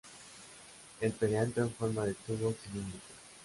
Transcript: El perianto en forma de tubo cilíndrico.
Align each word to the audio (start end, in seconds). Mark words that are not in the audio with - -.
El 0.99 1.11
perianto 1.11 1.61
en 1.61 1.69
forma 1.75 2.05
de 2.07 2.15
tubo 2.15 2.51
cilíndrico. 2.59 3.03